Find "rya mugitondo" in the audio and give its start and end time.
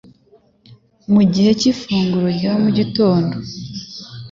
2.37-3.35